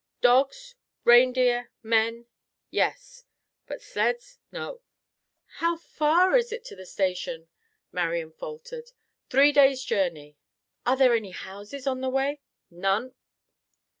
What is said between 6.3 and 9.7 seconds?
is it to the station?" Marian faltered. "Three